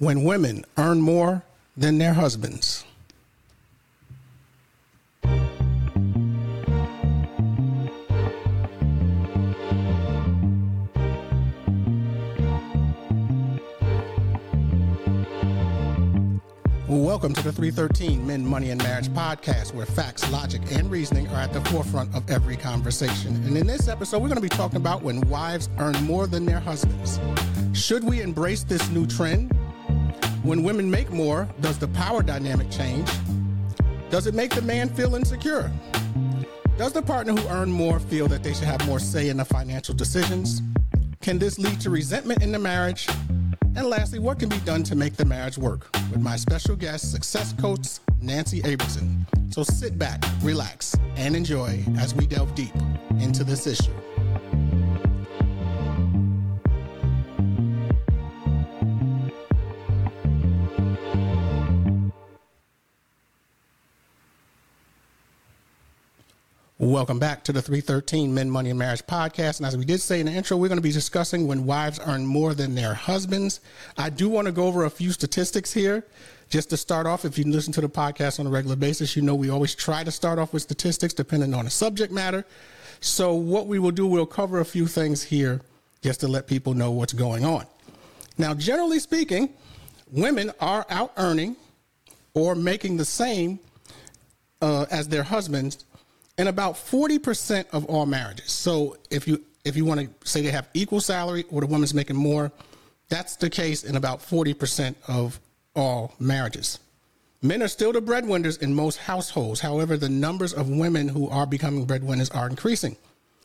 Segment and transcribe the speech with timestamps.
[0.00, 1.42] when women earn more
[1.76, 2.84] than their husbands.
[16.88, 21.40] Welcome to the 313 Men, Money, and Marriage podcast, where facts, logic, and reasoning are
[21.40, 23.36] at the forefront of every conversation.
[23.44, 26.46] And in this episode, we're going to be talking about when wives earn more than
[26.46, 27.20] their husbands.
[27.74, 29.54] Should we embrace this new trend?
[30.42, 33.10] When women make more, does the power dynamic change?
[34.08, 35.70] Does it make the man feel insecure?
[36.78, 39.44] Does the partner who earn more feel that they should have more say in the
[39.44, 40.62] financial decisions?
[41.20, 43.06] Can this lead to resentment in the marriage?
[43.76, 45.94] And lastly, what can be done to make the marriage work?
[46.10, 47.86] With my special guest, success coach
[48.22, 49.26] Nancy Abramson.
[49.52, 52.74] So sit back, relax, and enjoy as we delve deep
[53.18, 53.92] into this issue.
[66.90, 69.58] Welcome back to the 313 Men, Money, and Marriage podcast.
[69.58, 72.00] And as we did say in the intro, we're going to be discussing when wives
[72.04, 73.60] earn more than their husbands.
[73.96, 76.04] I do want to go over a few statistics here.
[76.48, 79.22] Just to start off, if you listen to the podcast on a regular basis, you
[79.22, 82.44] know we always try to start off with statistics depending on the subject matter.
[82.98, 85.60] So, what we will do, we'll cover a few things here
[86.02, 87.66] just to let people know what's going on.
[88.36, 89.50] Now, generally speaking,
[90.10, 91.54] women are out earning
[92.34, 93.60] or making the same
[94.60, 95.84] uh, as their husbands
[96.40, 98.50] in about 40% of all marriages.
[98.50, 101.92] So if you if you want to say they have equal salary or the woman's
[101.92, 102.50] making more,
[103.10, 105.38] that's the case in about 40% of
[105.76, 106.78] all marriages.
[107.42, 109.60] Men are still the breadwinners in most households.
[109.60, 112.96] However, the numbers of women who are becoming breadwinners are increasing.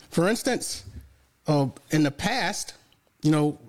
[0.10, 0.86] For instance,
[1.48, 2.76] uh, in the past,
[3.24, 3.60] you know,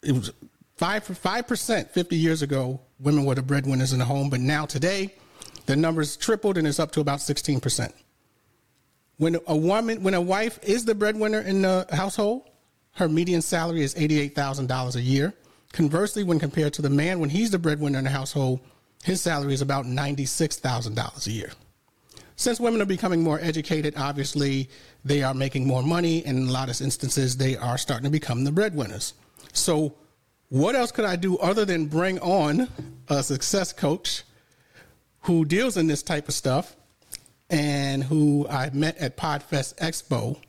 [0.00, 0.30] it was
[0.76, 4.64] five five percent 50 years ago, women were the breadwinners in the home, but now
[4.64, 5.12] today,
[5.66, 7.92] the numbers tripled and it's up to about 16 percent.
[9.24, 12.42] When a woman, when a wife is the breadwinner in the household,
[12.96, 15.32] her median salary is $88,000 a year.
[15.72, 18.60] Conversely, when compared to the man, when he's the breadwinner in the household,
[19.02, 21.50] his salary is about $96,000 a year.
[22.36, 24.68] Since women are becoming more educated, obviously
[25.06, 28.10] they are making more money, and in a lot of instances, they are starting to
[28.10, 29.14] become the breadwinners.
[29.54, 29.94] So,
[30.50, 32.68] what else could I do other than bring on
[33.08, 34.22] a success coach
[35.22, 36.76] who deals in this type of stuff
[37.50, 40.40] and who I met at Podfest Expo.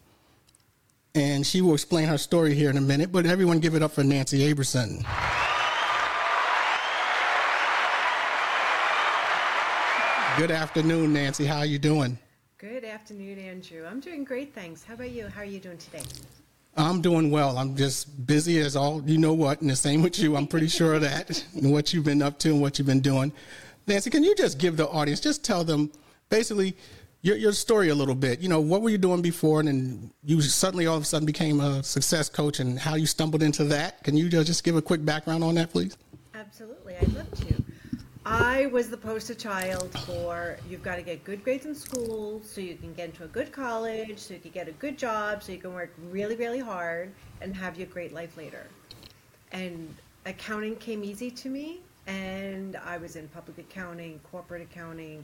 [1.14, 3.92] And she will explain her story here in a minute, but everyone give it up
[3.92, 5.06] for Nancy Abramson.
[10.38, 11.46] Good afternoon, Nancy.
[11.46, 12.20] How are you doing?
[12.58, 13.86] Good afternoon, Andrew.
[13.90, 14.84] I'm doing great, thanks.
[14.84, 15.28] How about you?
[15.28, 16.04] How are you doing today?
[16.76, 17.58] I'm doing well.
[17.58, 20.36] I'm just busy as all you know what, and the same with you.
[20.36, 23.00] I'm pretty sure of that, and what you've been up to and what you've been
[23.00, 23.32] doing.
[23.88, 25.90] Nancy, can you just give the audience, just tell them
[26.30, 26.76] basically
[27.22, 28.40] your, your story a little bit.
[28.40, 31.26] You know, what were you doing before, and then you suddenly all of a sudden
[31.26, 34.04] became a success coach, and how you stumbled into that?
[34.04, 35.98] Can you just give a quick background on that, please?
[36.34, 37.64] Absolutely, I'd love to.
[38.28, 42.60] I was the poster child for you've got to get good grades in school so
[42.60, 45.52] you can get into a good college, so you can get a good job, so
[45.52, 47.12] you can work really, really hard
[47.42, 48.66] and have your great life later.
[49.52, 55.24] And accounting came easy to me, and I was in public accounting, corporate accounting,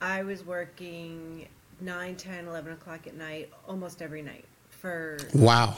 [0.00, 1.46] I was working
[1.80, 5.76] 9, 10, 11 o'clock at night almost every night for wow,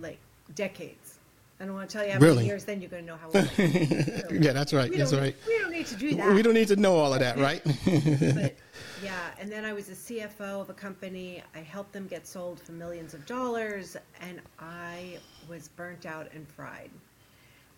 [0.00, 0.18] like
[0.54, 1.18] decades.
[1.60, 2.36] I don't want to tell you how really?
[2.36, 3.46] many years, then you're going to know how long.
[3.56, 4.92] so yeah, that's right.
[4.96, 5.34] That's right.
[5.46, 6.32] We don't need to do that.
[6.32, 7.60] We don't need to know all of that, right?
[7.84, 8.54] but
[9.02, 11.42] yeah, and then I was a CFO of a company.
[11.56, 15.18] I helped them get sold for millions of dollars, and I
[15.48, 16.90] was burnt out and fried.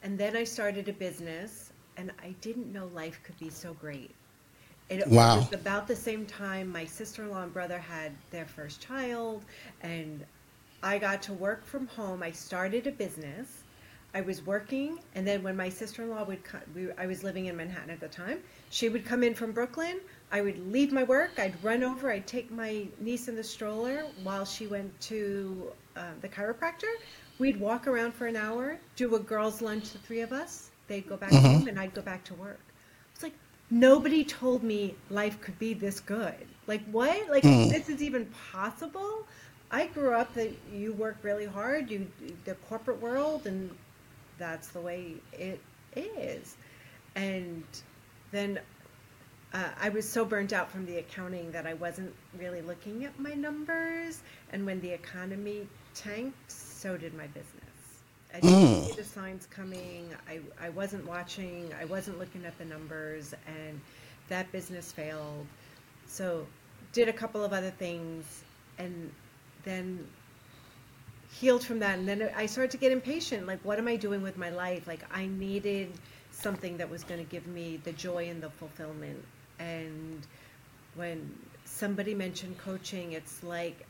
[0.03, 4.11] And then I started a business, and I didn't know life could be so great.
[4.91, 5.37] It wow.
[5.37, 9.45] was about the same time my sister in law and brother had their first child,
[9.83, 10.25] and
[10.83, 12.25] I got to work from home.
[12.25, 13.63] I started a business.
[14.13, 17.23] I was working, and then when my sister in law would come, we, I was
[17.23, 18.41] living in Manhattan at the time,
[18.71, 20.01] she would come in from Brooklyn.
[20.33, 24.07] I would leave my work, I'd run over, I'd take my niece in the stroller
[24.25, 26.93] while she went to uh, the chiropractor.
[27.39, 30.71] We'd walk around for an hour, do a girls' lunch, the three of us.
[30.89, 31.47] They'd go back mm-hmm.
[31.47, 32.59] home, and I'd go back to work
[33.71, 36.47] nobody told me life could be this good.
[36.67, 37.29] Like what?
[37.29, 37.71] Like mm.
[37.71, 39.27] this is even possible?
[39.71, 42.11] I grew up that you work really hard, you
[42.45, 43.71] the corporate world, and
[44.39, 45.61] that's the way it
[45.95, 46.57] is.
[47.15, 47.63] And
[48.33, 48.61] then
[49.53, 53.19] uh, I was so burnt out from the accounting that I wasn't really looking at
[53.19, 54.23] my numbers.
[54.53, 57.60] And when the economy tanked, so did my business.
[58.35, 58.97] I didn't see mm.
[58.97, 60.09] the signs coming.
[60.29, 61.71] I, I wasn't watching.
[61.81, 63.81] I wasn't looking at the numbers, and
[64.29, 65.47] that business failed.
[66.07, 66.47] So,
[66.93, 68.43] did a couple of other things,
[68.79, 69.11] and
[69.65, 70.07] then
[71.33, 71.99] healed from that.
[71.99, 73.47] And then I started to get impatient.
[73.47, 74.87] Like, what am I doing with my life?
[74.87, 75.93] Like, I needed
[76.33, 79.25] something that was going to give me the joy and the fulfillment.
[79.59, 80.27] And
[80.95, 81.33] when
[81.65, 83.87] somebody mentioned coaching, it's like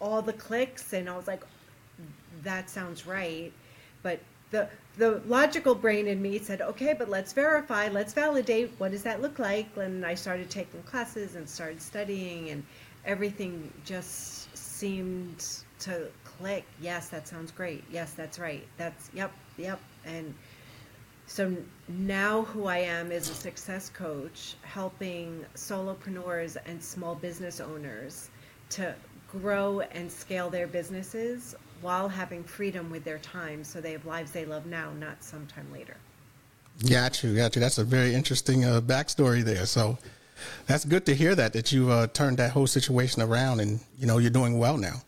[0.00, 1.44] all the clicks, and I was like,
[2.42, 3.52] that sounds right.
[4.02, 4.20] But
[4.50, 4.68] the
[4.98, 8.72] the logical brain in me said, okay, but let's verify, let's validate.
[8.76, 9.74] What does that look like?
[9.76, 12.62] And I started taking classes and started studying, and
[13.06, 15.46] everything just seemed
[15.80, 16.64] to click.
[16.80, 17.84] Yes, that sounds great.
[17.90, 18.66] Yes, that's right.
[18.76, 19.80] That's yep, yep.
[20.04, 20.34] And
[21.26, 21.56] so
[21.88, 28.28] now who I am is a success coach helping solopreneurs and small business owners
[28.70, 28.94] to
[29.30, 34.30] grow and scale their businesses while having freedom with their time so they have lives
[34.30, 35.96] they love now, not sometime later.
[36.88, 37.60] Got you, got you.
[37.60, 39.66] That's a very interesting uh, backstory there.
[39.66, 39.98] So
[40.66, 44.06] that's good to hear that, that you uh, turned that whole situation around and, you
[44.06, 45.02] know, you're doing well now.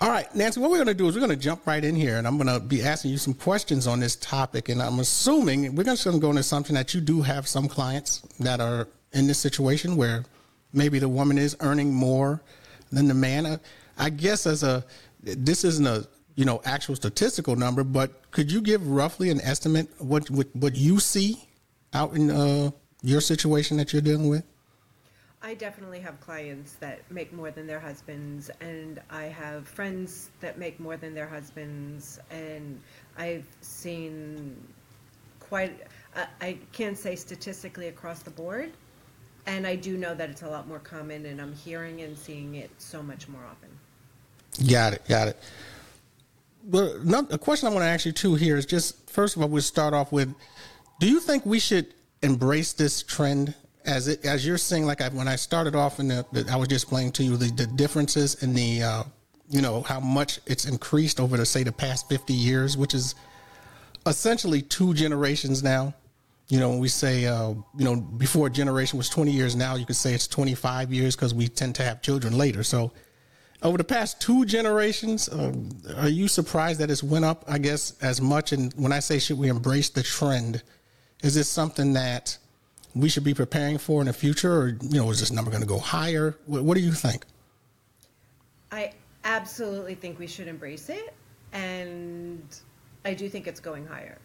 [0.00, 1.96] All right, Nancy, what we're going to do is we're going to jump right in
[1.96, 4.68] here and I'm going to be asking you some questions on this topic.
[4.68, 8.20] And I'm assuming we're going to go into something that you do have some clients
[8.40, 10.24] that are in this situation where
[10.72, 12.42] maybe the woman is earning more
[12.92, 13.58] than the man.
[13.98, 14.84] I guess as a,
[15.22, 16.06] this isn't a,
[16.36, 20.76] you know, actual statistical number, but could you give roughly an estimate what, what, what
[20.76, 21.48] you see
[21.92, 22.70] out in uh,
[23.02, 24.44] your situation that you're dealing with?
[25.42, 30.58] I definitely have clients that make more than their husbands, and I have friends that
[30.58, 32.80] make more than their husbands, and
[33.16, 34.56] I've seen
[35.40, 35.86] quite,
[36.40, 38.72] I can't say statistically across the board,
[39.46, 42.56] and I do know that it's a lot more common, and I'm hearing and seeing
[42.56, 43.67] it so much more often.
[44.66, 45.36] Got it, got it.
[46.64, 47.00] Well,
[47.30, 49.62] a question I want to ask you too here is just first of all, we'll
[49.62, 50.34] start off with:
[51.00, 53.54] Do you think we should embrace this trend
[53.88, 56.68] as it as you're saying, like I, when I started off in the, I was
[56.68, 59.02] just explaining to you the, the differences in the uh,
[59.48, 63.14] you know how much it's increased over the say the past 50 years, which is
[64.06, 65.94] essentially two generations now.
[66.48, 69.74] You know, when we say uh, you know before a generation was 20 years, now
[69.76, 72.62] you could say it's 25 years because we tend to have children later.
[72.62, 72.92] So
[73.62, 77.44] over the past two generations, um, are you surprised that it's went up?
[77.48, 78.52] I guess as much.
[78.52, 80.62] And when I say should we embrace the trend,
[81.22, 82.38] is this something that
[82.94, 85.62] we should be preparing for in the future, or you know, is this number going
[85.62, 86.36] to go higher?
[86.46, 87.24] What, what do you think?
[88.70, 88.92] I
[89.24, 91.14] absolutely think we should embrace it,
[91.52, 92.42] and
[93.04, 94.18] I do think it's going higher.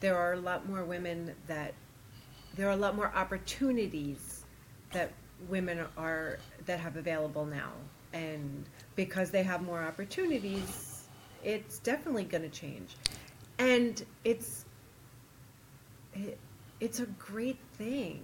[0.00, 1.74] There are a lot more women that
[2.56, 4.44] there are a lot more opportunities
[4.92, 5.12] that
[5.48, 7.72] women are that have available now,
[8.14, 8.64] and
[8.96, 11.04] because they have more opportunities,
[11.42, 12.96] it's definitely going to change,
[13.58, 14.64] and it's.
[16.14, 16.38] It,
[16.80, 18.22] it's a great thing.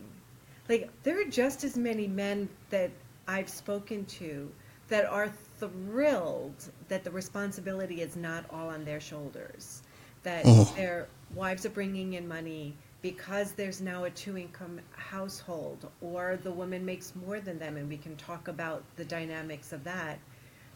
[0.69, 2.91] Like there are just as many men that
[3.27, 4.51] I've spoken to
[4.89, 9.83] that are thrilled that the responsibility is not all on their shoulders.
[10.23, 10.45] That
[10.77, 16.53] their wives are bringing in money because there's now a two income household or the
[16.53, 20.19] woman makes more than them and we can talk about the dynamics of that.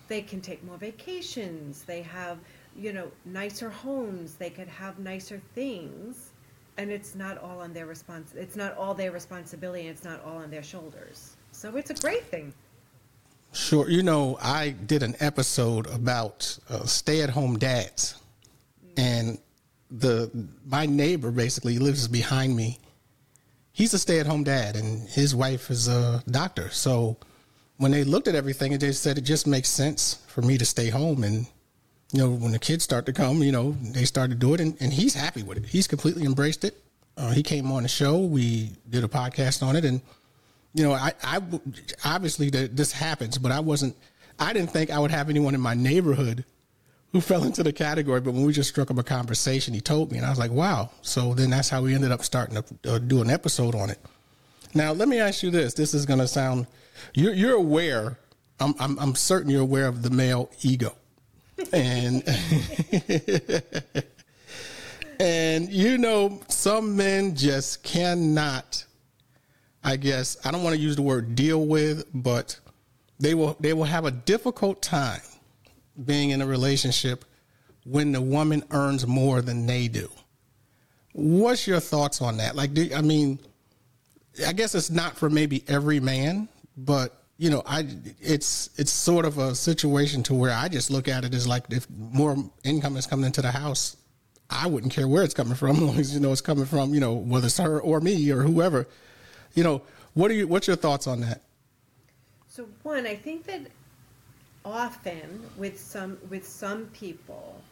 [0.08, 1.82] They can take more vacations.
[1.84, 2.38] They have,
[2.76, 4.34] you know, nicer homes.
[4.34, 6.32] They could have nicer things
[6.76, 10.22] and it's not all on their response it's not all their responsibility and it's not
[10.24, 12.52] all on their shoulders so it's a great thing
[13.52, 18.20] sure you know i did an episode about uh, stay-at-home dads
[18.84, 19.00] mm-hmm.
[19.00, 19.38] and
[19.90, 20.30] the
[20.66, 22.78] my neighbor basically lives behind me
[23.72, 27.16] he's a stay-at-home dad and his wife is a doctor so
[27.76, 30.64] when they looked at everything and they said it just makes sense for me to
[30.64, 31.46] stay home and
[32.14, 34.60] you know, when the kids start to come, you know, they start to do it,
[34.60, 35.66] and, and he's happy with it.
[35.66, 36.80] He's completely embraced it.
[37.16, 38.18] Uh, he came on the show.
[38.18, 40.00] We did a podcast on it, and
[40.74, 41.40] you know, I, I
[42.04, 43.96] obviously that this happens, but I wasn't.
[44.38, 46.44] I didn't think I would have anyone in my neighborhood
[47.14, 48.20] who fell into the category.
[48.20, 50.50] But when we just struck up a conversation, he told me, and I was like,
[50.50, 53.88] "Wow!" So then that's how we ended up starting to uh, do an episode on
[53.88, 53.98] it.
[54.74, 56.66] Now, let me ask you this: This is going to sound
[57.14, 58.18] you're, you're aware.
[58.58, 60.94] I'm, I'm, I'm certain you're aware of the male ego
[61.72, 62.22] and
[65.20, 68.84] and you know some men just cannot
[69.82, 72.58] i guess i don't want to use the word deal with but
[73.18, 75.20] they will they will have a difficult time
[76.04, 77.24] being in a relationship
[77.84, 80.08] when the woman earns more than they do
[81.12, 83.38] what's your thoughts on that like do, i mean
[84.46, 87.86] i guess it's not for maybe every man but you know, I
[88.20, 91.64] it's it's sort of a situation to where I just look at it as like
[91.70, 93.96] if more income is coming into the house,
[94.48, 96.94] I wouldn't care where it's coming from, as long as you know it's coming from,
[96.94, 98.86] you know, whether it's her or me or whoever.
[99.54, 99.82] You know,
[100.14, 100.46] what are you?
[100.46, 101.42] What's your thoughts on that?
[102.48, 103.62] So one, I think that
[104.64, 107.64] often with some with some people,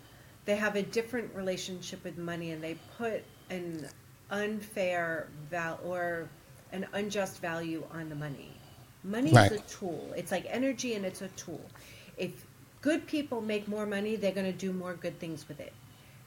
[0.45, 3.89] they have a different relationship with money, and they put an
[4.31, 6.29] unfair val or
[6.73, 8.61] an unjust value on the money.
[9.05, 9.51] Money Right.
[9.53, 10.13] is a tool.
[10.17, 11.71] It's like energy, and it's a tool.
[12.17, 12.47] If
[12.81, 15.73] good people make more money, they're going to do more good things with it.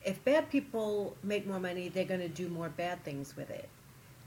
[0.04, 3.70] If bad people make more money, they're going to do more bad things with it.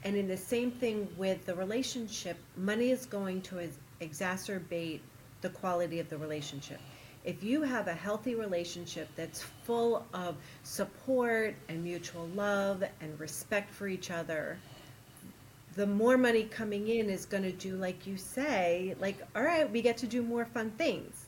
[0.03, 3.69] And in the same thing with the relationship, money is going to
[4.01, 5.01] exacerbate
[5.41, 6.79] the quality of the relationship.
[7.25, 13.73] If you have a healthy relationship that's full of support and mutual love and respect
[13.73, 14.57] for each other,
[15.75, 19.69] the more money coming in is going to do, like you say, like, all right,
[19.69, 21.25] we get to do more fun things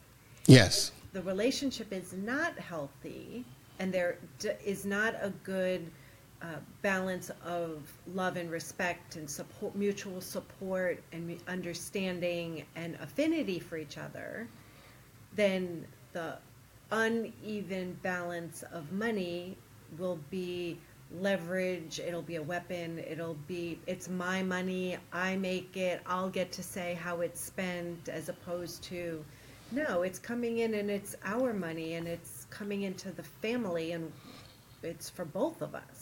[0.47, 0.91] Yes.
[1.13, 3.45] the relationship is not healthy
[3.79, 5.85] and there d- is not a good
[6.41, 6.45] uh,
[6.81, 7.81] balance of
[8.13, 14.47] love and respect and support, mutual support and understanding and affinity for each other,
[15.35, 16.37] then the
[16.91, 19.55] uneven balance of money
[19.97, 20.77] will be
[21.19, 26.51] leverage it'll be a weapon it'll be it's my money i make it i'll get
[26.51, 29.23] to say how it's spent as opposed to
[29.71, 34.09] no it's coming in and it's our money and it's coming into the family and
[34.83, 36.00] it's for both of us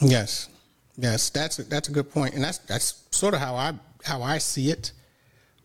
[0.00, 0.48] Yes,
[0.96, 3.74] yes, that's a, that's a good point, and that's that's sort of how I
[4.04, 4.92] how I see it.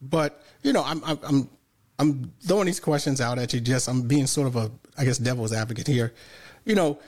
[0.02, 1.50] But you know, I'm I'm
[2.00, 3.60] I'm, throwing these questions out at you.
[3.60, 6.14] Just I'm being sort of a I guess devil's advocate here.
[6.66, 7.00] You know,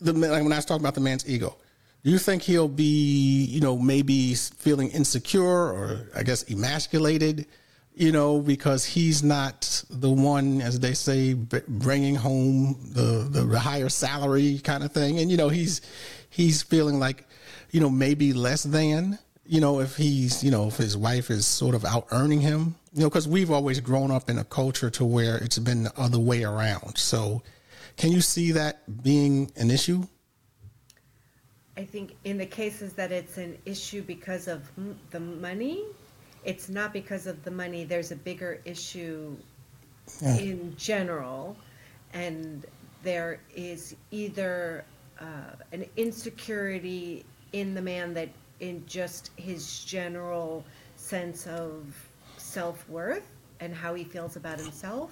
[0.00, 1.56] the like when I was talking about the man's ego,
[2.04, 7.46] do you think he'll be you know maybe feeling insecure or I guess emasculated?
[7.94, 13.88] You know, because he's not the one, as they say, bringing home the, the higher
[13.88, 15.80] salary kind of thing, and you know he's
[16.30, 17.26] he's feeling like,
[17.70, 21.46] you know, maybe less than, you know, if he's, you know, if his wife is
[21.46, 24.90] sort of out earning him, you know, because we've always grown up in a culture
[24.90, 26.96] to where it's been the other way around.
[26.98, 27.42] So,
[27.96, 30.04] can you see that being an issue?
[31.78, 34.62] i think in the cases that it's an issue because of
[35.10, 35.82] the money
[36.42, 39.36] it's not because of the money there's a bigger issue
[40.22, 40.38] Yeah.
[40.38, 41.56] in general,
[42.14, 42.64] and
[43.02, 44.84] there is either
[45.20, 48.28] uh, an insecurity in the man that
[48.60, 50.64] in just his general
[50.96, 51.84] sense of
[52.36, 53.26] self worth
[53.60, 55.10] and how he feels about himself,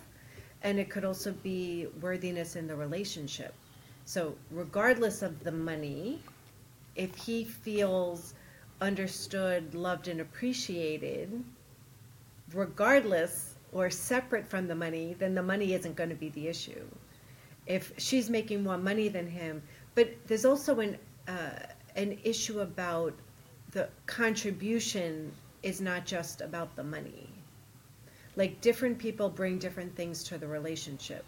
[0.62, 3.54] and it could also be worthiness in the relationship.
[4.04, 6.20] So, regardless of the money,
[6.94, 8.34] if he feels
[8.80, 11.42] understood, loved, and appreciated,
[12.52, 16.84] regardless or separate from the money, then the money isn't going to be the issue.
[17.66, 19.62] If she's making more money than him,
[19.94, 20.98] but there's also an
[21.28, 21.50] uh,
[21.96, 23.14] an issue about
[23.70, 25.32] the contribution
[25.62, 27.28] is not just about the money.
[28.36, 31.24] Like different people bring different things to the relationship.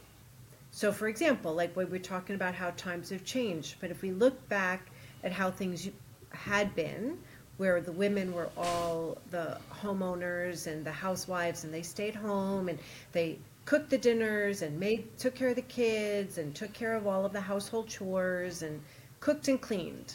[0.70, 4.48] So, for example, like we're talking about how times have changed, but if we look
[4.48, 4.90] back
[5.24, 5.88] at how things
[6.30, 7.18] had been,
[7.56, 12.78] where the women were all the homeowners and the housewives, and they stayed home and
[13.12, 17.06] they cooked the dinners and made took care of the kids and took care of
[17.06, 18.80] all of the household chores and
[19.18, 20.14] cooked and cleaned.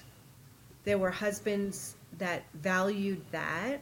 [0.85, 3.81] There were husbands that valued that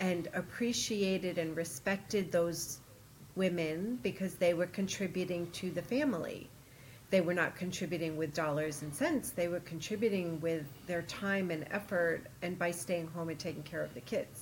[0.00, 2.80] and appreciated and respected those
[3.36, 6.48] women because they were contributing to the family.
[7.10, 11.66] They were not contributing with dollars and cents, they were contributing with their time and
[11.70, 14.41] effort and by staying home and taking care of the kids.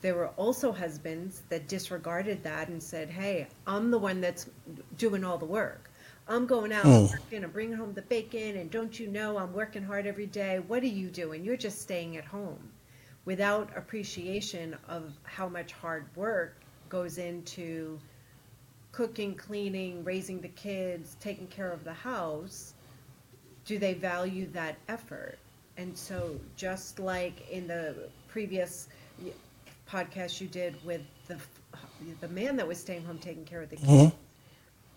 [0.00, 4.48] There were also husbands that disregarded that and said, Hey, I'm the one that's
[4.96, 5.90] doing all the work.
[6.28, 6.90] I'm going out hmm.
[6.90, 10.26] and working and bringing home the bacon, and don't you know I'm working hard every
[10.26, 10.58] day?
[10.58, 11.44] What are you doing?
[11.44, 12.60] You're just staying at home
[13.24, 16.56] without appreciation of how much hard work
[16.88, 17.98] goes into
[18.92, 22.74] cooking, cleaning, raising the kids, taking care of the house,
[23.64, 25.38] do they value that effort?
[25.76, 28.88] And so, just like in the previous
[29.90, 31.38] podcast you did with the
[32.20, 34.16] the man that was staying home taking care of the kids, mm-hmm.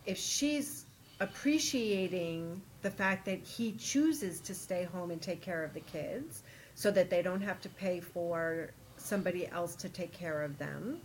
[0.05, 0.85] if she's
[1.19, 6.43] appreciating the fact that he chooses to stay home and take care of the kids
[6.75, 10.99] so that they don't have to pay for somebody else to take care of them.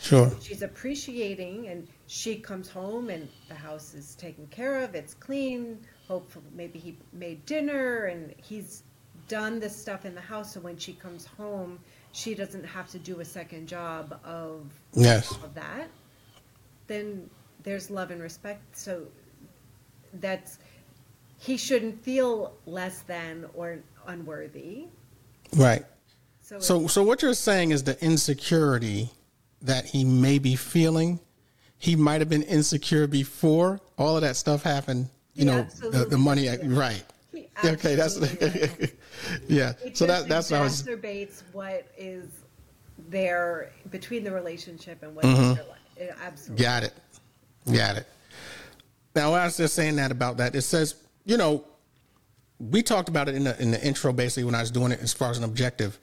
[0.00, 0.32] Sure.
[0.40, 5.78] she's appreciating and she comes home and the house is taken care of it's clean
[6.08, 8.82] hopefully maybe he made dinner and he's
[9.28, 10.52] done the stuff in the house.
[10.54, 11.78] So when she comes home
[12.12, 15.32] she doesn't have to do a second job of Yes.
[15.42, 15.88] of that,
[16.86, 17.28] then
[17.62, 18.76] there's love and respect.
[18.76, 19.06] So
[20.14, 20.58] that's
[21.38, 24.84] he shouldn't feel less than or unworthy.
[25.56, 25.84] Right.
[26.40, 29.10] So, So, so what you're saying is the insecurity
[29.62, 31.18] that he may be feeling.
[31.78, 35.08] He might have been insecure before all of that stuff happened.
[35.34, 36.48] You He know, the, the money.
[36.64, 37.02] Right.
[37.64, 38.18] Okay, that's
[39.48, 39.72] yeah.
[39.84, 40.82] it So that that's what I was.
[40.82, 42.26] exacerbates what is
[43.08, 45.68] there between the relationship and what Mm-hmm.
[45.70, 45.78] life.
[45.96, 46.64] It absolutely.
[46.64, 46.92] Got it.
[47.72, 48.06] Got it.
[49.14, 51.64] Now, I was just saying that about that, it says, you know,
[52.58, 55.00] we talked about it in the in the intro, basically when I was doing it
[55.00, 55.98] as far as an objective.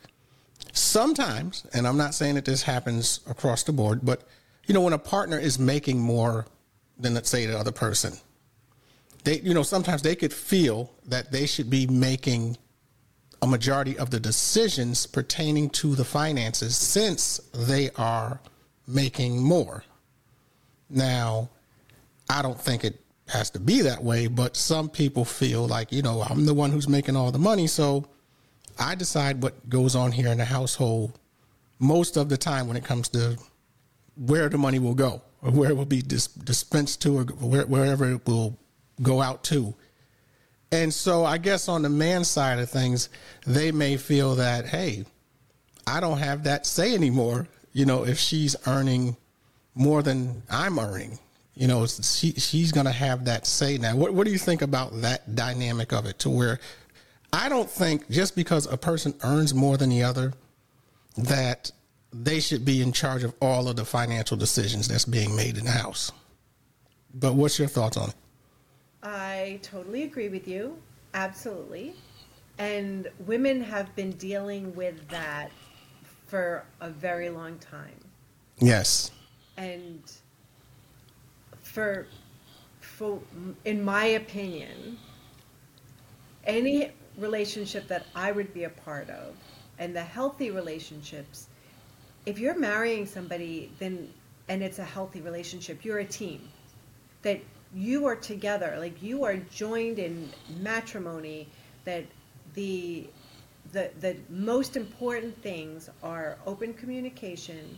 [0.74, 4.24] Sometimes, and I'm not saying that this happens across the board, but
[4.68, 6.46] you know, when a partner is making more
[7.00, 8.14] than let's say the other person,
[9.24, 12.58] they you know sometimes they could feel that they should be making
[13.42, 18.40] a majority of the decisions pertaining to the finances since they are
[18.88, 19.84] making more.
[20.90, 21.50] Now,
[22.30, 23.00] I don't think it
[23.30, 26.72] has to be that way, but some people feel like, you know, I'm the one
[26.72, 28.06] who's making all the money, so
[28.78, 31.18] I decide what goes on here in the household
[31.80, 33.38] most of the time when it comes to
[34.16, 37.66] where the money will go or where it will be dis- dispensed to or where,
[37.66, 38.58] wherever it will
[39.02, 39.74] go out to.
[40.72, 43.10] And so I guess on the man side of things,
[43.46, 45.06] they may feel that, hey,
[45.88, 47.48] I don't have that say anymore.
[47.74, 49.18] You know, if she's earning
[49.74, 51.18] more than I'm earning,
[51.56, 53.96] you know, she she's gonna have that say now.
[53.96, 56.20] What what do you think about that dynamic of it?
[56.20, 56.60] To where
[57.34, 60.34] I don't think just because a person earns more than the other,
[61.18, 61.72] that
[62.14, 65.66] they should be in charge of all of the financial decisions that's being made in
[65.66, 66.12] the house.
[67.14, 68.16] But what's your thoughts on it?
[69.04, 70.78] I totally agree with you.
[71.14, 71.94] Absolutely.
[72.58, 75.52] And women have been dealing with that
[76.28, 77.98] for a very long time.
[78.60, 79.12] Yes.
[79.58, 80.02] And
[81.62, 82.08] for
[82.82, 83.20] for
[83.66, 84.98] in my opinion,
[86.46, 89.36] any relationship that I would be a part of
[89.78, 91.48] and the healthy relationships,
[92.26, 94.10] if you're marrying somebody then
[94.50, 96.50] and it's a healthy relationship, you're a team.
[97.22, 97.40] That
[97.74, 100.30] you are together, like you are joined in
[100.60, 101.48] matrimony,
[101.86, 102.04] that
[102.56, 103.08] the
[103.72, 107.78] the the most important things are open communication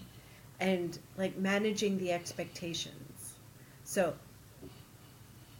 [0.60, 3.34] and like managing the expectations.
[3.84, 4.14] So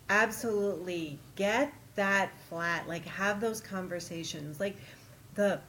[0.10, 4.60] absolutely get that flat, like have those conversations.
[4.60, 4.78] Like
[5.36, 5.60] the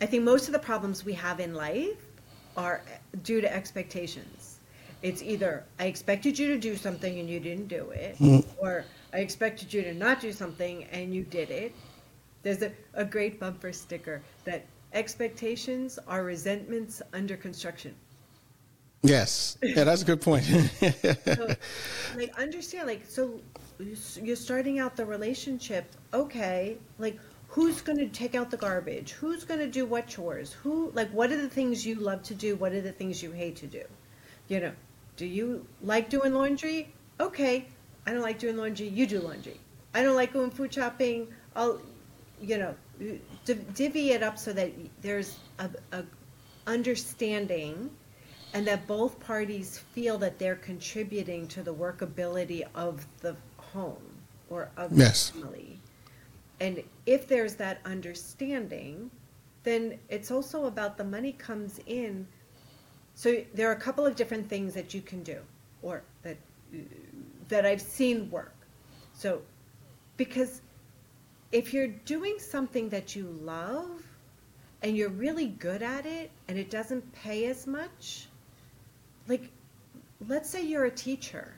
[0.00, 2.04] I think most of the problems we have in life
[2.56, 2.82] are
[3.22, 4.37] due to expectations.
[5.02, 8.40] It's either I expected you to do something and you didn't do it, hmm.
[8.58, 11.74] or I expected you to not do something and you did it.
[12.42, 17.94] There's a, a great bumper sticker that expectations are resentments under construction.
[19.02, 19.56] Yes.
[19.62, 20.44] Yeah, that's a good point.
[21.24, 21.54] So,
[22.16, 23.40] like, understand, like, so
[24.20, 29.12] you're starting out the relationship, okay, like, who's going to take out the garbage?
[29.12, 30.52] Who's going to do what chores?
[30.52, 32.56] Who, like, what are the things you love to do?
[32.56, 33.82] What are the things you hate to do?
[34.48, 34.72] You know,
[35.18, 36.94] do you like doing laundry?
[37.20, 37.66] Okay,
[38.06, 38.88] I don't like doing laundry.
[38.88, 39.60] You do laundry.
[39.92, 41.26] I don't like going food shopping.
[41.56, 41.80] I'll,
[42.40, 42.74] you know,
[43.44, 44.70] div- divvy it up so that
[45.02, 46.04] there's a, a
[46.66, 47.90] understanding
[48.54, 53.96] and that both parties feel that they're contributing to the workability of the home
[54.48, 55.30] or of Yes.
[55.30, 55.80] the family.
[56.60, 59.10] And if there's that understanding,
[59.64, 62.26] then it's also about the money comes in.
[63.18, 65.40] So there are a couple of different things that you can do,
[65.82, 66.36] or that
[67.48, 68.54] that I've seen work.
[69.12, 69.42] So
[70.16, 70.60] because
[71.50, 74.04] if you're doing something that you love
[74.82, 78.28] and you're really good at it and it doesn't pay as much,
[79.26, 79.50] like
[80.28, 81.54] let's say you're a teacher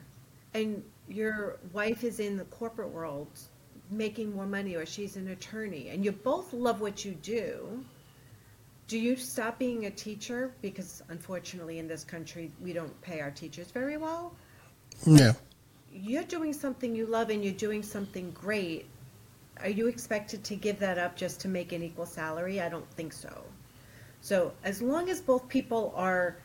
[0.55, 3.39] and your wife is in the corporate world
[3.91, 7.85] making more money or she's an attorney and you both love what you do
[8.91, 10.53] do you stop being a teacher?
[10.63, 14.35] Because unfortunately in this country we don't pay our teachers very well.
[15.07, 15.33] No.
[15.93, 18.87] you're doing something you love and you're doing something great.
[19.61, 22.61] Are you expected to give that up just to make an equal salary?
[22.61, 23.45] I don't think so.
[24.23, 26.37] So as long as both people are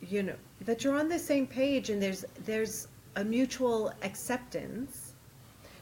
[0.00, 5.14] you know that you're on the same page and there's there's a mutual acceptance.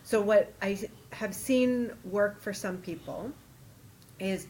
[0.04, 0.78] So what i
[1.12, 3.30] have seen work for some people
[4.18, 4.46] is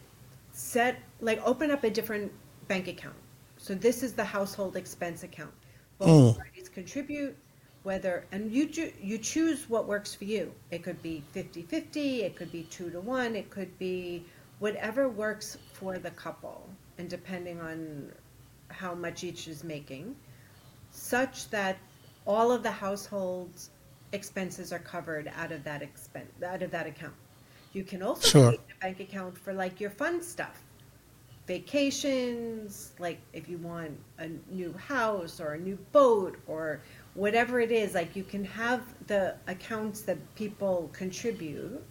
[0.60, 2.30] set like open up a different
[2.68, 3.16] bank account.
[3.56, 5.52] So this is the household expense account.
[5.98, 6.40] Both hmm.
[6.40, 7.36] parties contribute
[7.82, 10.52] whether and you ju- you choose what works for you.
[10.70, 14.24] It could be 50-50 it could be 2 to 1 it could be
[14.58, 16.68] whatever works for the couple
[16.98, 18.12] and depending on
[18.68, 20.14] how much each is making,
[20.90, 21.78] such that
[22.26, 23.70] all of the household's
[24.12, 27.14] expenses are covered out of that expense out of that account.
[27.72, 28.42] You can also Sure.
[28.46, 30.62] create a bank account for like your fun stuff.
[31.46, 36.80] Vacations, like if you want a new house or a new boat or
[37.14, 41.82] whatever it is, like you can have the accounts that people contribute,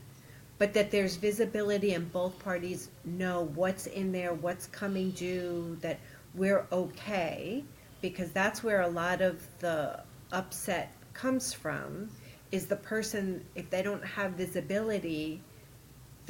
[0.57, 5.99] but that there's visibility and both parties know what's in there, what's coming due, that
[6.35, 7.63] we're okay,
[8.01, 12.09] because that's where a lot of the upset comes from,
[12.51, 15.41] is the person, if they don't have visibility,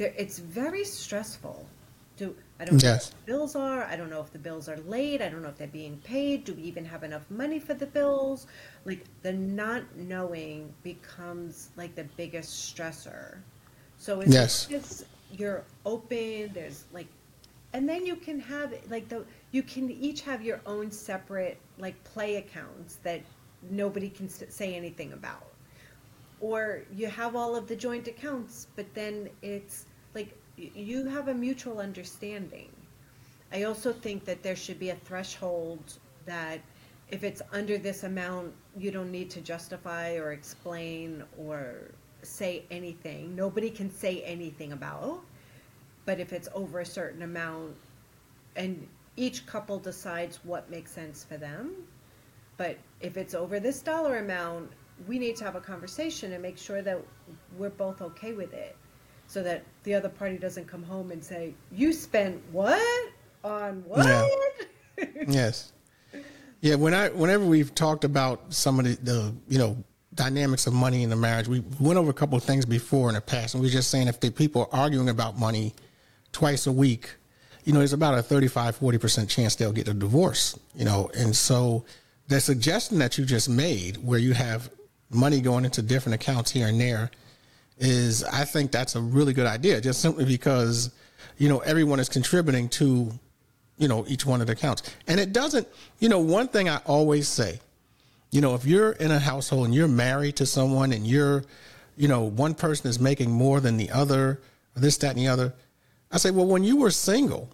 [0.00, 1.68] there, it's very stressful.
[2.16, 3.06] Do, I don't know Yes.
[3.06, 5.48] what the bills are, I don't know if the bills are late, I don't know
[5.48, 8.46] if they're being paid, do we even have enough money for the bills?
[8.84, 13.38] Like, the not knowing becomes like the biggest stressor.
[13.98, 14.68] So it's Yes.
[14.70, 17.08] as you're open, there's like,
[17.72, 22.02] and then you can have like the you can each have your own separate like
[22.04, 23.22] play accounts that
[23.70, 25.46] nobody can say anything about,
[26.40, 31.34] or you have all of the joint accounts, but then it's like you have a
[31.34, 32.70] mutual understanding.
[33.52, 36.60] I also think that there should be a threshold that
[37.10, 41.90] if it's under this amount, you don't need to justify or explain or
[42.22, 43.34] say anything.
[43.34, 45.20] Nobody can say anything about.
[46.04, 47.74] But if it's over a certain amount,
[48.56, 51.72] and each couple decides what makes sense for them.
[52.56, 54.70] But if it's over this dollar amount,
[55.08, 57.00] we need to have a conversation and make sure that
[57.58, 58.76] we're both okay with it.
[59.30, 63.12] So that the other party doesn't come home and say, You spent what?
[63.44, 64.28] On what?
[65.28, 65.72] Yes.
[66.60, 69.76] Yeah, when I whenever we've talked about some of the, the you know
[70.14, 73.14] dynamics of money in the marriage, we went over a couple of things before in
[73.14, 75.74] the past, and we are just saying if the people are arguing about money
[76.32, 77.14] twice a week,
[77.64, 80.58] you know, there's about a 35, 40 percent chance they'll get a divorce.
[80.74, 81.84] You know, and so
[82.26, 84.70] the suggestion that you just made, where you have
[85.08, 87.12] money going into different accounts here and there,
[87.80, 89.80] is I think that's a really good idea.
[89.80, 90.90] Just simply because
[91.38, 93.10] you know everyone is contributing to
[93.78, 94.82] you know each one of the accounts.
[95.08, 95.66] And it doesn't
[95.98, 97.58] you know one thing i always say
[98.30, 101.44] you know if you're in a household and you're married to someone and you're
[101.96, 104.40] you know one person is making more than the other
[104.74, 105.52] this that and the other
[106.12, 107.50] i say well when you were single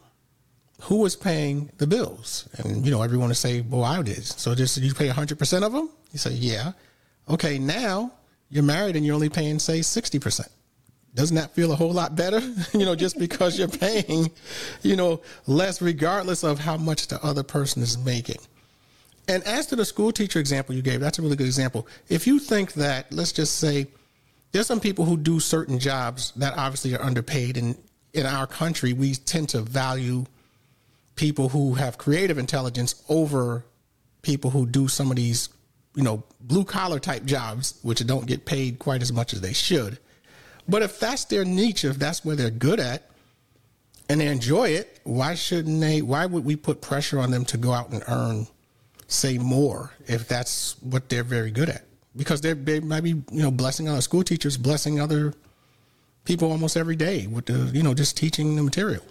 [0.83, 2.49] who was paying the bills?
[2.59, 4.25] And you know everyone would say well i did.
[4.25, 5.91] So just you pay 100% of them?
[6.13, 6.73] You say yeah.
[7.29, 8.13] Okay now
[8.49, 10.49] you're married and you're only paying say 60%
[11.17, 12.41] doesn't that feel a whole lot better?
[12.75, 14.31] you know, just because you're paying,
[14.83, 18.37] you know, less regardless of how much the other person is making.
[19.27, 21.89] And as to the school teacher example you gave, that's a really good example.
[22.09, 23.89] If you think that, let's just say,
[24.53, 27.77] there's some people who do certain jobs that obviously are underpaid, and
[28.13, 30.27] in our country, we tend to value
[31.17, 33.65] people who have creative intelligence over
[34.23, 35.49] people who do some of these,
[35.97, 39.53] you know, blue collar type jobs, which don't get paid quite as much as they
[39.55, 39.99] should.
[40.69, 43.11] But if that's their niche, if that's where they're good at
[44.09, 46.03] and they enjoy it, why shouldn't they?
[46.03, 48.47] Why would we put pressure on them to go out and earn,
[49.09, 51.85] say, more if that's what they're very good at?
[52.15, 55.35] Because they're, they might be, you know, blessing other school teachers, blessing other
[56.25, 59.03] people almost every day with the, you know, just teaching the material.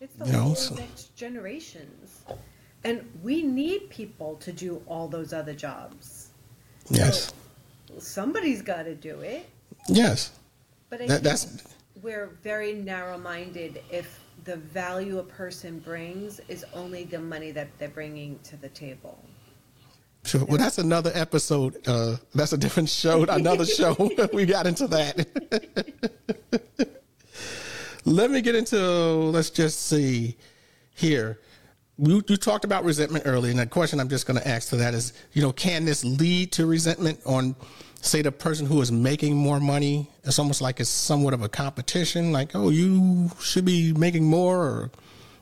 [0.00, 2.24] It's the You know, so- next generations.
[2.84, 6.21] And we need people to do all those other jobs.
[6.90, 7.32] Yes.
[7.98, 9.48] Somebody's got to do it.
[9.88, 10.30] Yes.
[10.90, 11.62] But I That- think that's-
[12.02, 17.88] we're very narrow-minded if the value a person brings is only the money that they're
[17.88, 19.18] bringing to the table.
[20.24, 20.44] Sure.
[20.44, 21.76] Well, that's another episode.
[21.86, 23.24] Uh, that's a different show.
[23.28, 23.94] Another show.
[24.32, 25.26] we got into that.
[28.04, 28.78] Let me get into.
[28.80, 30.36] Let's just see
[30.94, 31.38] here.
[32.04, 34.76] You, you talked about resentment earlier, and the question I'm just going to ask to
[34.76, 37.54] that is, you know, can this lead to resentment on,
[38.00, 40.10] say, the person who is making more money?
[40.24, 42.32] It's almost like it's somewhat of a competition.
[42.32, 44.90] Like, oh, you should be making more, or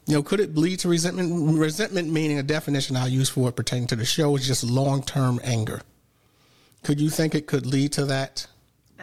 [0.07, 1.59] you know, could it lead to resentment?
[1.59, 5.03] Resentment meaning a definition I'll use for it pertaining to the show is just long
[5.03, 5.81] term anger.
[6.83, 8.47] Could you think it could lead to that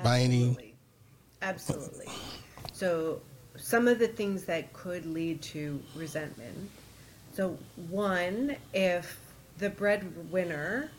[0.04, 0.50] by any?
[0.50, 0.76] Absolutely.
[1.42, 2.12] Absolutely.
[2.74, 3.20] So,
[3.56, 6.70] some of the things that could lead to resentment.
[7.38, 7.56] So,
[7.92, 9.20] one, if
[9.60, 10.90] the breadwinner,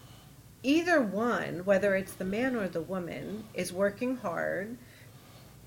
[0.62, 4.78] either one, whether it's the man or the woman, is working hard,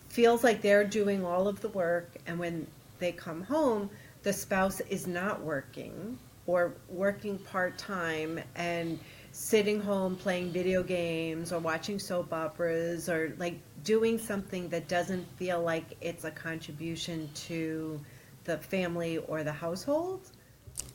[0.07, 2.67] feels like they're doing all of the work, and when
[2.99, 3.89] they come home,
[4.23, 8.97] the spouse is not working or working part time and
[9.33, 15.25] sitting home playing video games or watching soap operas or like doing something that doesn't
[15.35, 17.99] feel like it's a contribution to
[18.45, 20.31] the family or the household,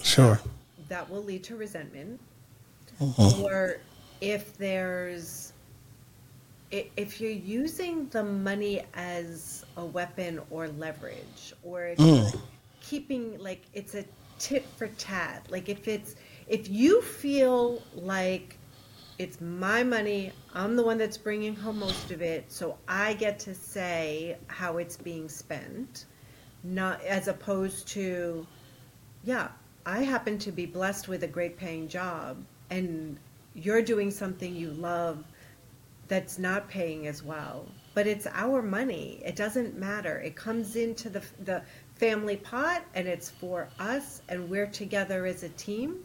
[0.02, 0.40] Sure.
[0.88, 2.20] that will lead to resentment.
[3.00, 3.42] Mhm.
[3.42, 3.78] Or
[4.20, 5.52] if there's,
[6.70, 12.32] if you're using the money as a weapon or leverage, or if Mm.
[12.32, 12.42] you're
[12.80, 14.04] keeping like it's a
[14.38, 16.14] tit for tat, like if it's,
[16.46, 18.56] if you feel like
[19.18, 23.38] it's my money, I'm the one that's bringing home most of it, so I get
[23.40, 26.04] to say how it's being spent,
[26.62, 28.46] not as opposed to,
[29.24, 29.48] yeah,
[29.88, 33.16] I happen to be blessed with a great paying job and
[33.54, 35.22] you're doing something you love
[36.08, 37.66] that's not paying as well.
[37.94, 39.22] But it's our money.
[39.24, 40.18] It doesn't matter.
[40.18, 41.62] It comes into the the
[41.94, 46.02] family pot and it's for us and we're together as a team.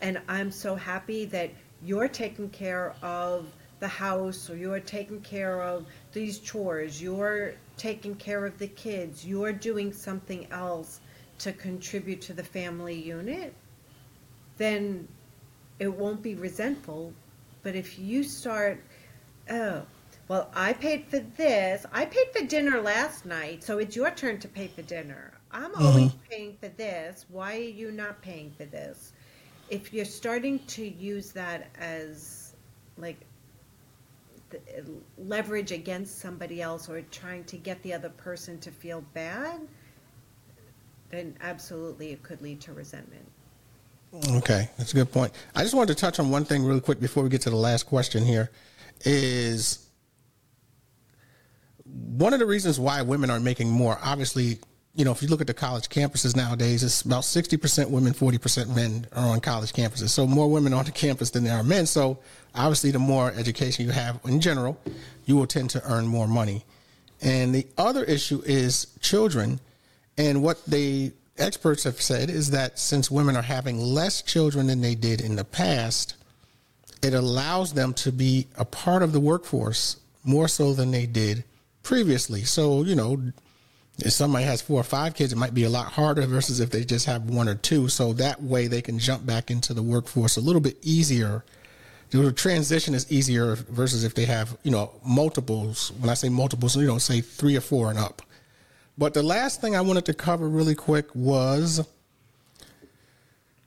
[0.00, 1.50] And I'm so happy that
[1.84, 3.46] you're taking care of
[3.78, 9.24] the house or you're taking care of these chores, you're taking care of the kids,
[9.24, 11.00] you're doing something else
[11.40, 13.54] to contribute to the family unit,
[14.56, 15.08] then
[15.78, 17.12] it won't be resentful.
[17.62, 18.82] But if you start,
[19.50, 19.82] oh,
[20.28, 21.84] well, I paid for this.
[21.92, 25.32] I paid for dinner last night, so it's your turn to pay for dinner.
[25.50, 25.86] I'm mm-hmm.
[25.86, 27.26] always paying for this.
[27.28, 29.12] Why are you not paying for this?
[29.70, 32.54] If you're starting to use that as
[32.96, 33.24] like
[34.50, 34.82] the, uh,
[35.18, 39.60] leverage against somebody else or trying to get the other person to feel bad,
[41.10, 43.26] then absolutely it could lead to resentment.
[44.32, 45.32] Okay, that's a good point.
[45.54, 47.56] I just wanted to touch on one thing really quick before we get to the
[47.56, 48.50] last question here.
[49.04, 49.86] Is
[51.84, 54.58] one of the reasons why women are making more, obviously,
[54.94, 58.74] you know, if you look at the college campuses nowadays, it's about 60% women, 40%
[58.74, 60.10] men are on college campuses.
[60.10, 61.86] So more women on the campus than there are men.
[61.86, 62.18] So
[62.54, 64.78] obviously, the more education you have in general,
[65.24, 66.64] you will tend to earn more money.
[67.22, 69.60] And the other issue is children.
[70.20, 74.82] And what the experts have said is that since women are having less children than
[74.82, 76.14] they did in the past,
[77.02, 81.42] it allows them to be a part of the workforce more so than they did
[81.82, 82.42] previously.
[82.42, 83.32] So, you know,
[84.00, 86.68] if somebody has four or five kids, it might be a lot harder versus if
[86.68, 87.88] they just have one or two.
[87.88, 91.46] So that way they can jump back into the workforce a little bit easier.
[92.10, 95.92] The transition is easier versus if they have, you know, multiples.
[95.98, 98.20] When I say multiples, you know, say three or four and up.
[98.98, 101.86] But the last thing I wanted to cover really quick was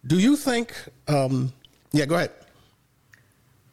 [0.06, 0.74] do you think,
[1.08, 1.54] um,
[1.94, 2.32] yeah, go ahead.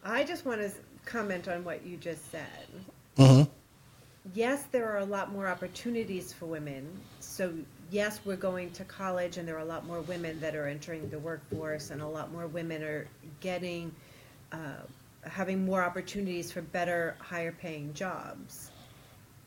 [0.03, 0.71] I just want to
[1.05, 2.67] comment on what you just said.
[3.17, 3.43] hmm
[4.33, 6.87] Yes, there are a lot more opportunities for women.
[7.19, 7.51] So,
[7.89, 11.09] yes, we're going to college, and there are a lot more women that are entering
[11.09, 13.07] the workforce, and a lot more women are
[13.39, 13.91] getting,
[14.51, 14.83] uh,
[15.23, 18.69] having more opportunities for better, higher paying jobs.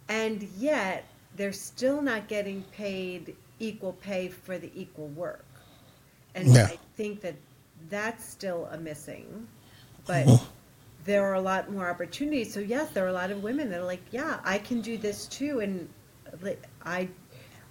[0.09, 1.05] And yet,
[1.37, 5.44] they're still not getting paid equal pay for the equal work.
[6.35, 6.66] And Yeah.
[6.66, 7.37] I think that
[7.88, 9.47] that's still a missing.
[10.07, 10.42] But Mhm.
[11.05, 12.53] there are a lot more opportunities.
[12.53, 14.97] So yes, there are a lot of women that are like, yeah, I can do
[14.99, 15.61] this too.
[15.61, 15.88] And
[16.85, 17.09] I,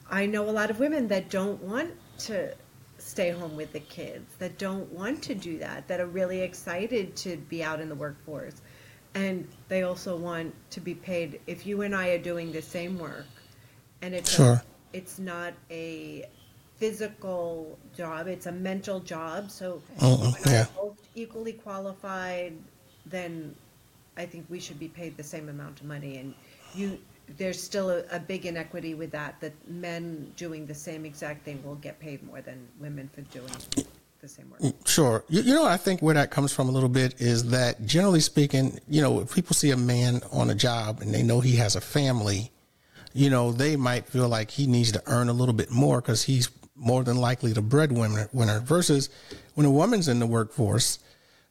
[0.10, 2.54] I know a lot of women that don't want to
[2.97, 7.15] stay home with the kids, that don't want to do that, that are really excited
[7.17, 8.62] to be out in the workforce.
[9.13, 11.39] And they also want to be paid.
[11.45, 13.26] If you and I are doing the same work,
[14.04, 14.54] and it's Sure.
[14.54, 16.26] a, it's not a
[16.78, 19.50] physical job; it's a mental job.
[19.50, 20.66] So Mhm, when yeah.
[20.76, 22.54] both equally qualified,
[23.06, 23.56] then
[24.18, 26.18] I think we should be paid the same amount of money.
[26.18, 26.34] And
[26.76, 27.00] you,
[27.38, 29.39] there's still a, a big inequity with that.
[29.39, 33.54] That men doing the same exact thing will get paid more than women for doing
[34.22, 34.74] the same work.
[34.86, 35.24] Sure.
[35.30, 38.20] You, you know, I think where that comes from a little bit is that generally
[38.20, 41.56] speaking, you know, if people see a man on a job and they know he
[41.58, 42.52] has a family,
[43.13, 46.23] you know, they might feel like he needs to earn a little bit more because
[46.23, 49.10] he's more than likely the breadwinner winner versus
[49.54, 50.99] when a woman's in the workforce,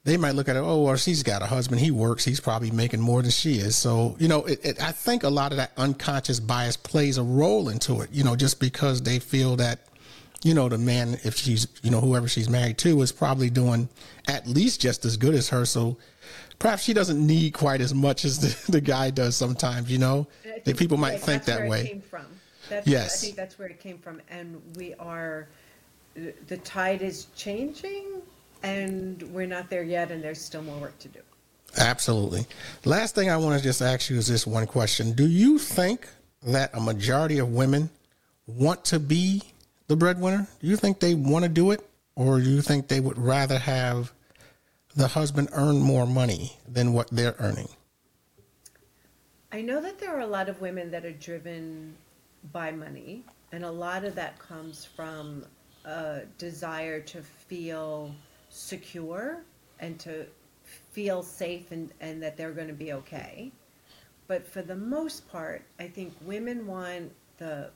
[0.05, 2.72] they might look at it, oh, well, she's got a husband, he works, he's probably
[2.72, 3.77] making more than she is.
[3.77, 7.22] So, you know, it, it, I think a lot of that unconscious bias plays a
[7.22, 9.79] role into it, you know, just because they feel that,
[10.42, 13.88] you know, the man, if she's, you know, whoever she's married to is probably doing
[14.26, 15.64] at least just as good as her.
[15.64, 15.96] So
[16.59, 20.26] perhaps she doesn't need quite as much as the, the guy does sometimes, you know,
[20.64, 21.87] that people might right, think that's that way.
[21.87, 22.26] came from.
[22.68, 23.22] That's, Yes.
[23.22, 25.48] I think that's where it came from, and we are.
[26.46, 28.20] The tide is changing,
[28.62, 31.20] and we're not there yet, and there's still more work to do.
[31.78, 32.46] Absolutely.
[32.85, 35.12] Last thing I want to just ask you is this one question.
[35.12, 36.07] Do you think
[36.42, 37.88] that a majority of women
[38.46, 39.42] want to be
[39.88, 40.47] the breadwinner?
[40.61, 41.88] Do you think they want to do it?
[42.14, 44.12] Or do you think they would rather have
[44.95, 47.68] the husband earn more money than what they're earning?
[49.51, 51.95] I know that there are a lot of women that are driven
[52.53, 55.45] by money, and a lot of that comes from
[55.85, 58.14] a desire to feel
[58.49, 59.42] secure
[59.81, 60.27] and to
[60.64, 63.51] feel safe and, and that they're going to be okay.
[64.27, 67.71] But for the most part, I think women want the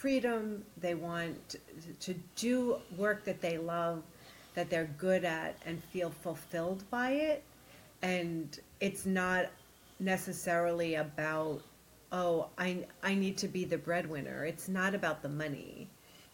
[0.00, 1.56] freedom, they want
[2.00, 4.02] to do work that they love,
[4.54, 7.44] that they're good at, and feel fulfilled by it.
[8.00, 9.46] And it's not
[9.98, 11.60] necessarily about,
[12.12, 14.44] oh, I, I need to be the breadwinner.
[14.46, 15.86] It's not about the money.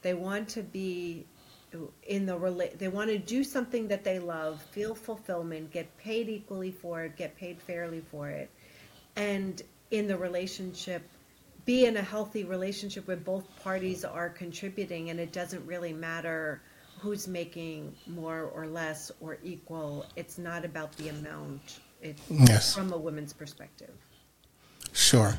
[0.02, 1.26] They want to be
[2.04, 6.28] in the rela- they want to do something that they love, feel fulfillment, get paid
[6.28, 8.48] equally for it, get paid fairly for it,
[9.16, 11.02] and in the relationship,
[11.66, 16.62] be in a healthy relationship where both parties are contributing, and it doesn't really matter
[17.00, 20.06] who's making more or less or equal.
[20.14, 21.80] It's not about the amount.
[22.00, 22.74] It's Yes.
[22.74, 23.90] from a woman's perspective.
[24.92, 25.36] Sure.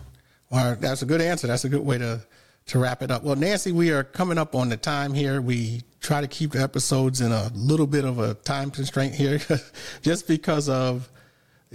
[0.50, 1.48] Well, that's a good answer.
[1.48, 2.22] That's a good way to
[2.68, 3.24] to wrap it up.
[3.24, 5.40] Well, Nancy, we are coming up on the time here.
[5.40, 9.40] We try to keep the episodes in a little bit of a time constraint here,
[10.02, 11.10] just because of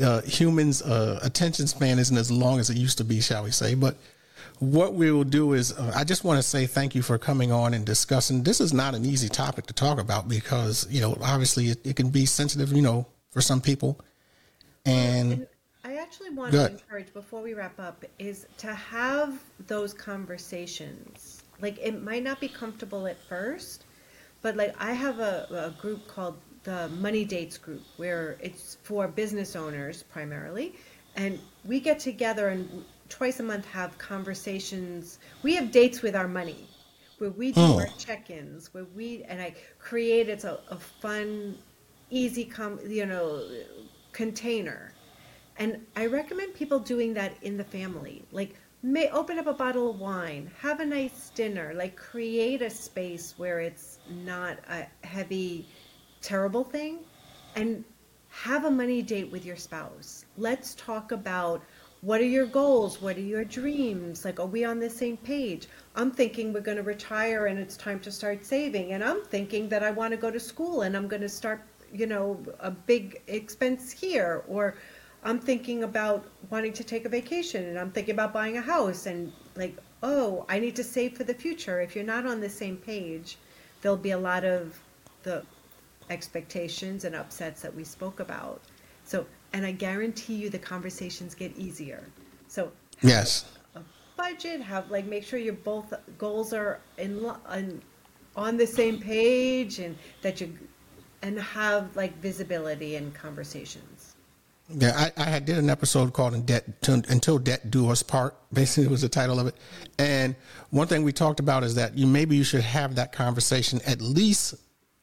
[0.02, 3.50] uh, humans' uh, attention span isn't as long as it used to be, shall we
[3.50, 3.74] say?
[3.74, 3.96] But
[4.62, 7.50] what we will do is, uh, I just want to say thank you for coming
[7.50, 8.44] on and discussing.
[8.44, 11.96] This is not an easy topic to talk about because you know, obviously, it, it
[11.96, 13.98] can be sensitive, you know, for some people.
[14.86, 15.48] And
[15.82, 21.42] I actually want to encourage before we wrap up is to have those conversations.
[21.60, 23.84] Like it might not be comfortable at first,
[24.42, 29.08] but like I have a, a group called the Money Dates group where it's for
[29.08, 30.76] business owners primarily,
[31.16, 35.18] and we get together and twice a month have conversations.
[35.42, 36.62] We have dates with our money
[37.18, 37.78] where we do Oh.
[37.78, 41.58] our check-ins where we and I create it's a, a fun
[42.10, 43.26] easy com you know
[44.12, 44.96] container
[45.58, 48.24] and I recommend people doing that in the family.
[48.32, 52.70] Like, may open up a bottle of wine, have a nice dinner, like create a
[52.70, 55.68] space where it's not a heavy,
[56.20, 57.00] terrible thing,
[57.54, 57.84] and
[58.28, 60.24] have a money date with your spouse.
[60.36, 61.64] Let's talk about
[62.02, 63.00] what are your goals?
[63.00, 64.24] What are your dreams?
[64.24, 65.68] Like, are we on the same page?
[65.94, 68.92] I'm thinking we're going to retire and it's time to start saving.
[68.92, 71.62] And I'm thinking that I want to go to school and I'm going to start,
[71.92, 74.42] you know, a big expense here.
[74.48, 74.74] Or
[75.22, 79.06] I'm thinking about wanting to take a vacation and I'm thinking about buying a house
[79.06, 81.80] and like, oh, I need to save for the future.
[81.80, 83.38] If you're not on the same page,
[83.80, 84.76] there'll be a lot of
[85.22, 85.44] the
[86.10, 88.60] expectations and upsets that we spoke about.
[89.04, 92.04] So, and I guarantee you the conversations get easier.
[92.48, 93.80] So, yes, a
[94.16, 97.82] budget, have like make sure your both goals are in, in
[98.36, 100.58] on the same page and that you
[101.22, 104.14] and have like visibility and conversations.
[104.68, 108.88] Yeah, I, I did an episode called "In Debt Until Debt Do Us Part." Basically,
[108.88, 109.54] was the title of it.
[109.98, 110.34] And
[110.70, 114.00] one thing we talked about is that you maybe you should have that conversation at
[114.00, 114.54] least.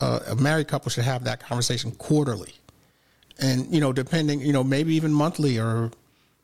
[0.02, 2.54] Uh, a married couple should have that conversation quarterly,
[3.42, 5.92] and you know, depending, you know, maybe even monthly or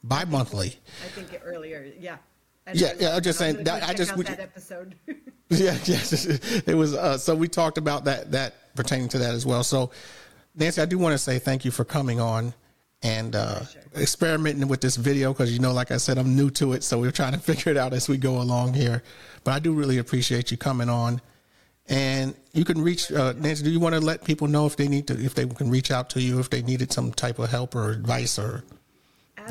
[0.03, 0.75] bi-monthly.
[1.03, 2.17] I think it earlier, yeah.
[2.67, 4.95] And Yeah, yeah, I'm just saying that- I just would- that episode.
[5.49, 6.25] Yeah, yes,
[6.65, 6.95] it was.
[6.95, 9.63] Uh, so we talked about that that pertaining to that as well.
[9.63, 9.91] So,
[10.55, 12.51] Nancy, I do want to say thank you for coming on
[13.03, 13.59] and uh,
[13.95, 16.97] experimenting with this video because you know, like I said, I'm new to it, so
[16.97, 19.03] we're trying to figure it out as we go along here.
[19.43, 21.21] But I do really appreciate you coming on.
[21.87, 23.63] And you can reach uh, Nancy.
[23.63, 25.91] Do you want to let people know if they need to, if they can reach
[25.91, 28.63] out to you, if they needed some type of help or advice, or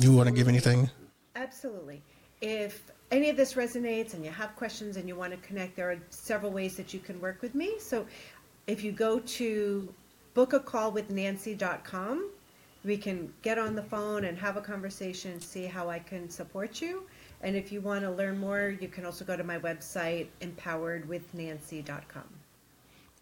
[0.01, 0.90] you want to give anything?
[1.37, 2.03] Absolutely.
[2.40, 5.90] If any of this resonates and you have questions and you want to connect, there
[5.90, 7.75] are several ways that you can work with me.
[7.79, 8.05] So
[8.66, 9.94] if you go to
[10.35, 12.31] bookacallwithnancy.com,
[12.85, 16.81] we can get on the phone and have a conversation see how I can support
[16.81, 17.05] you.
[17.42, 22.25] And if you want to learn more, you can also go to my website, empoweredwithnancy.com.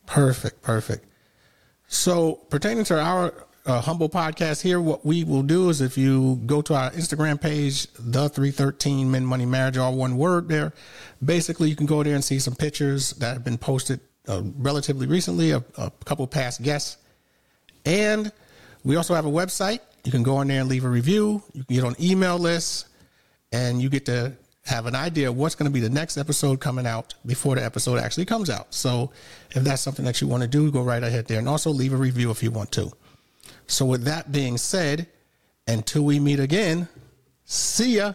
[0.07, 1.07] Perfect, perfect.
[1.89, 6.37] So, pertaining to our uh, humble podcast here, what we will do is if you
[6.47, 10.73] go to our Instagram page, the 313 Men Money Marriage, all one word there,
[11.25, 15.07] basically you can go there and see some pictures that have been posted uh, relatively
[15.07, 16.97] recently, a, a couple past guests.
[17.85, 18.33] And
[18.85, 19.81] we also have a website.
[20.05, 21.43] You can go on there and leave a review.
[21.53, 22.87] You can get on email lists
[23.53, 24.33] and you get to
[24.65, 27.65] have an idea of what's going to be the next episode coming out before the
[27.65, 28.73] episode actually comes out.
[28.73, 29.11] So
[29.51, 31.93] if that's something that you want to do, go right ahead there and also leave
[31.93, 32.93] a review if you want to.
[33.67, 35.09] So with that being said,
[35.67, 36.89] until we meet again,
[37.45, 38.15] see ya.